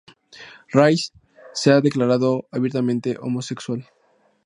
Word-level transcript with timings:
Rice 0.73 1.11
se 1.53 1.71
ha 1.71 1.79
declarado 1.79 2.47
abiertamente 2.49 3.17
homosexual. 3.21 3.85